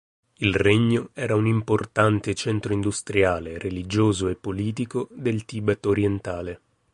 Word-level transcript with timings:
Il 0.37 0.55
regno 0.55 1.09
era 1.13 1.35
un 1.35 1.45
importante 1.45 2.33
centro 2.33 2.73
industriale, 2.73 3.59
religioso 3.59 4.29
e 4.29 4.35
politico 4.35 5.07
del 5.11 5.45
Tibet 5.45 5.85
orientale. 5.85 6.61